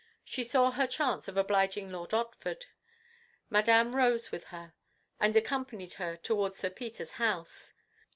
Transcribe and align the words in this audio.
She 0.25 0.43
saw 0.43 0.71
her 0.71 0.87
chance 0.87 1.27
of 1.27 1.37
obliging 1.37 1.91
Lord 1.91 2.09
Otford. 2.09 2.63
Madame 3.51 3.95
rose 3.95 4.31
with 4.31 4.45
her 4.45 4.73
and 5.19 5.35
accompanied 5.35 5.93
her 6.01 6.15
towards 6.17 6.57
Sir 6.57 6.71
Peter's 6.71 7.11
house. 7.21 7.73